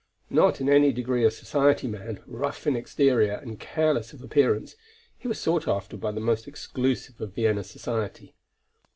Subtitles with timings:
[0.31, 4.75] Not in any degree a society man, rough in exterior and careless of appearance,
[5.15, 8.33] he was sought after by the most exclusive of Vienna society.